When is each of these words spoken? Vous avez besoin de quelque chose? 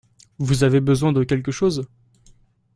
Vous 0.39 0.63
avez 0.63 0.79
besoin 0.81 1.13
de 1.13 1.23
quelque 1.23 1.51
chose? 1.51 1.87